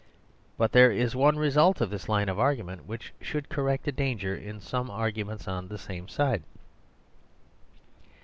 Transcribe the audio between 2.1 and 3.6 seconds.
of argument which should